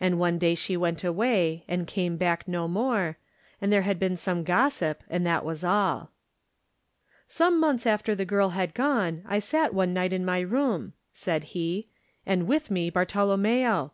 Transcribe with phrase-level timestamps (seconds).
[0.00, 3.18] And one day she went away and came back no more,
[3.60, 6.10] and there had been some gossip, and that was all.
[7.26, 11.52] "Some months after the girl had gone I sat one night in my room," said
[11.52, 11.90] he,
[12.26, 13.90] "aad with me Bartolommeo.